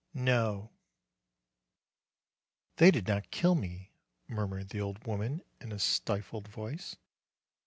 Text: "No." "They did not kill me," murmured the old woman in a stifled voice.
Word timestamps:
"No." 0.15 0.71
"They 2.77 2.89
did 2.89 3.07
not 3.07 3.29
kill 3.29 3.53
me," 3.53 3.91
murmured 4.27 4.69
the 4.69 4.81
old 4.81 5.05
woman 5.05 5.43
in 5.59 5.71
a 5.71 5.77
stifled 5.77 6.47
voice. 6.47 6.95